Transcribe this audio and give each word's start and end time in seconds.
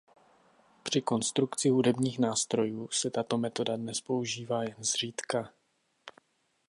Při 0.83 1.01
konstrukci 1.01 1.69
hudebních 1.69 2.19
nástrojů 2.19 2.89
se 2.91 3.09
tato 3.09 3.37
metoda 3.37 3.75
dnes 3.77 4.01
používá 4.01 4.63
jen 4.63 4.75
zřídka. 4.79 5.49